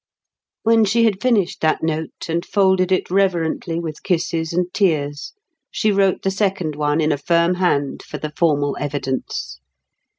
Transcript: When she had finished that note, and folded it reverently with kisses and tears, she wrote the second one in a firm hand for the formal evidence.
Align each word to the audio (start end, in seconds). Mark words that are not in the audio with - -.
When 0.63 0.83
she 0.83 1.03
had 1.03 1.21
finished 1.21 1.61
that 1.61 1.83
note, 1.83 2.25
and 2.27 2.43
folded 2.43 2.91
it 2.91 3.11
reverently 3.11 3.79
with 3.79 4.01
kisses 4.01 4.51
and 4.51 4.65
tears, 4.73 5.33
she 5.69 5.91
wrote 5.91 6.23
the 6.23 6.31
second 6.31 6.75
one 6.75 6.99
in 6.99 7.11
a 7.11 7.19
firm 7.19 7.53
hand 7.53 8.01
for 8.01 8.17
the 8.17 8.33
formal 8.35 8.75
evidence. 8.79 9.59